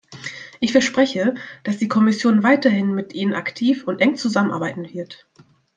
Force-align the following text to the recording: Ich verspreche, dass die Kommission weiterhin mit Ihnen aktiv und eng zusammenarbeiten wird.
Ich 0.59 0.71
verspreche, 0.71 1.35
dass 1.63 1.77
die 1.77 1.87
Kommission 1.87 2.41
weiterhin 2.41 2.95
mit 2.95 3.13
Ihnen 3.13 3.35
aktiv 3.35 3.85
und 3.87 4.01
eng 4.01 4.15
zusammenarbeiten 4.15 4.91
wird. 4.91 5.27